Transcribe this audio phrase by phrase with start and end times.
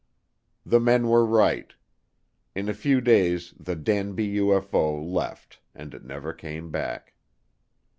[0.65, 1.71] The men were right.
[2.55, 7.13] In a few days the Danby UFO left and it never came back.